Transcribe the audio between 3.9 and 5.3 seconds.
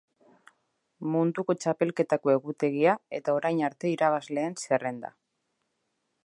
irabazleen zerrenda.